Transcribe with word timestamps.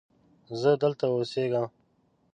زه 0.61 0.71
دلته 0.81 1.05
اوسیږم 1.13 1.65